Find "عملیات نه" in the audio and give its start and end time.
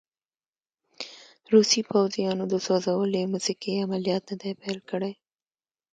3.85-4.35